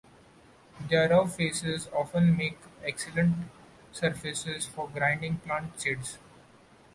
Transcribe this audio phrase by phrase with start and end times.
[0.89, 3.35] Their rough faces often make excellent
[3.91, 6.17] surfaces for grinding plant seeds.